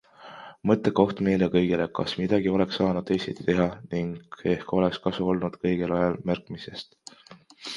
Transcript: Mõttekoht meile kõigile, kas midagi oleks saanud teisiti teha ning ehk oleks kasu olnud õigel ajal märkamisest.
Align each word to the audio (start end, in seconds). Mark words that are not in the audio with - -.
Mõttekoht 0.69 1.19
meile 1.25 1.49
kõigile, 1.55 1.85
kas 1.99 2.15
midagi 2.21 2.51
oleks 2.53 2.79
saanud 2.81 3.07
teisiti 3.09 3.45
teha 3.51 3.67
ning 3.93 4.41
ehk 4.55 4.73
oleks 4.79 5.01
kasu 5.05 5.29
olnud 5.35 5.59
õigel 5.67 5.95
ajal 5.99 6.19
märkamisest. 6.33 6.99